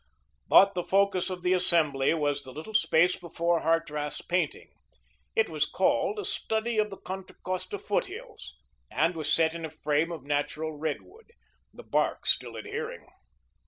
But 0.47 0.73
the 0.73 0.83
focus 0.83 1.29
of 1.29 1.43
the 1.43 1.53
assembly 1.53 2.11
was 2.15 2.41
the 2.41 2.51
little 2.51 2.73
space 2.73 3.15
before 3.15 3.61
Hartrath's 3.61 4.23
painting. 4.23 4.71
It 5.35 5.47
was 5.47 5.67
called 5.69 6.17
"A 6.17 6.25
Study 6.25 6.79
of 6.79 6.89
the 6.89 6.97
Contra 6.97 7.35
Costa 7.43 7.77
Foothills," 7.77 8.57
and 8.89 9.15
was 9.15 9.31
set 9.31 9.53
in 9.53 9.63
a 9.63 9.69
frame 9.69 10.11
of 10.11 10.23
natural 10.23 10.73
redwood, 10.73 11.29
the 11.71 11.83
bark 11.83 12.25
still 12.25 12.55
adhering. 12.55 13.05